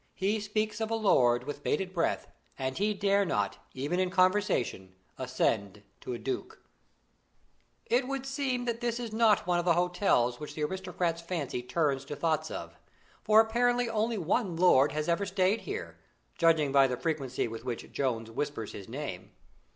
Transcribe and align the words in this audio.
He 0.15 0.39
speaks 0.39 0.81
of 0.81 0.89
a 0.89 0.95
lord 0.95 1.43
with 1.43 1.61
bated 1.61 1.93
breath, 1.93 2.25
and 2.57 2.75
he 2.75 2.91
dare 2.95 3.23
not, 3.23 3.59
even 3.75 3.99
in 3.99 4.09
conversation, 4.09 4.95
ascend 5.19 5.83
to 5.99 6.13
a 6.13 6.17
duke. 6.17 6.59
[Illustration: 7.85 7.85
"THE 7.91 7.95
ONLY 7.95 7.99
JONES."] 7.99 8.01
"It 8.01 8.07
would 8.09 8.25
seem 8.25 8.65
that 8.65 8.81
this 8.81 8.99
is 8.99 9.13
not 9.13 9.45
one 9.45 9.59
of 9.59 9.65
the 9.65 9.75
hotels 9.75 10.39
which 10.39 10.55
the 10.55 10.63
aristocrat's 10.63 11.21
fancy 11.21 11.61
turns 11.61 12.03
to 12.05 12.15
thoughts 12.15 12.49
of; 12.49 12.79
for 13.21 13.41
apparently 13.41 13.87
only 13.91 14.17
one 14.17 14.55
lord 14.55 14.91
has 14.91 15.07
ever 15.07 15.27
stayed 15.27 15.61
here, 15.61 15.97
judging 16.35 16.71
by 16.71 16.87
the 16.87 16.97
frequency 16.97 17.47
with 17.47 17.63
which 17.63 17.91
Jones 17.91 18.31
whispers 18.31 18.71
his 18.71 18.89
name. 18.89 19.33